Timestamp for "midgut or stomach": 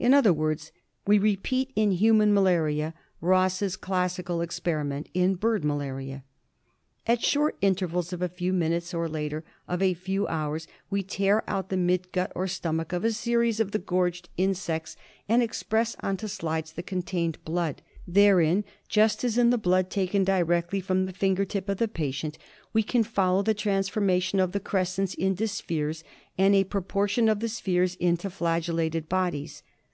11.76-12.92